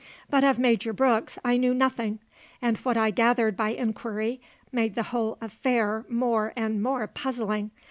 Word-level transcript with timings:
But 0.31 0.43
of 0.43 0.57
Major 0.57 0.93
Brooks 0.93 1.37
I 1.45 1.57
knew 1.57 1.75
nothing; 1.75 2.17
and 2.59 2.75
what 2.79 2.97
I 2.97 3.11
gathered 3.11 3.55
by 3.55 3.69
inquiry 3.69 4.41
made 4.71 4.95
the 4.95 5.03
whole 5.13 5.37
affair 5.41 6.07
more 6.09 6.53
and 6.55 6.81
more 6.81 7.05
puzzling. 7.05 7.69